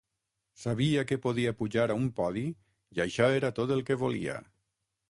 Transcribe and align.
Sabia 0.61 1.03
que 1.11 1.17
podia 1.25 1.53
pujar 1.59 1.85
a 1.91 1.99
un 2.01 2.09
podi 2.23 2.47
i 2.49 3.05
això 3.07 3.31
era 3.39 3.57
tot 3.63 3.77
el 3.79 3.87
que 3.93 4.01
volia. 4.07 4.43